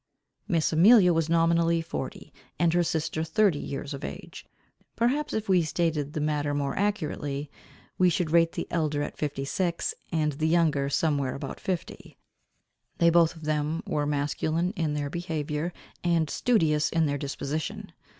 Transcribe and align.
Miss 0.47 0.73
Amelia 0.73 1.13
was 1.13 1.29
nominally 1.29 1.79
forty, 1.79 2.33
and 2.57 2.73
her 2.73 2.81
sister 2.81 3.23
thirty 3.23 3.59
years 3.59 3.93
of 3.93 4.03
age. 4.03 4.47
Perhaps 4.95 5.31
if 5.31 5.47
we 5.47 5.61
stated 5.61 6.13
the 6.13 6.19
matter 6.19 6.55
more 6.55 6.75
accurately, 6.75 7.51
we 7.99 8.09
should 8.09 8.31
rate 8.31 8.53
the 8.53 8.65
elder 8.71 9.03
at 9.03 9.15
fifty 9.19 9.45
six, 9.45 9.93
and 10.11 10.31
the 10.31 10.47
younger 10.47 10.89
somewhere 10.89 11.35
about 11.35 11.59
fifty. 11.59 12.17
They 12.97 13.11
both 13.11 13.35
of 13.35 13.43
them 13.43 13.83
were 13.85 14.07
masculine 14.07 14.71
in 14.71 14.95
their 14.95 15.11
behaviour, 15.11 15.71
and 16.03 16.31
studious 16.31 16.89
in 16.89 17.05
their 17.05 17.19
disposition. 17.19 17.91